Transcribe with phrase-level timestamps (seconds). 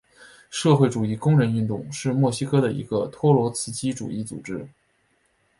[0.49, 4.67] 社会主义工人运动是墨西哥的一个托洛茨基主义组织。